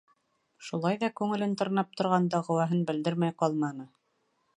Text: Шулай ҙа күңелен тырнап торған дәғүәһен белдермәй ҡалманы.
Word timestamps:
Шулай 0.69 0.95
ҙа 1.03 1.09
күңелен 1.19 1.53
тырнап 1.61 1.91
торған 2.01 2.25
дәғүәһен 2.37 2.81
белдермәй 2.91 3.37
ҡалманы. 3.43 3.87